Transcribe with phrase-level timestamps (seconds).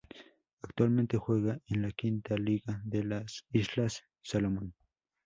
[0.63, 4.73] Actualmente juega en la S-League de las Islas Salomón.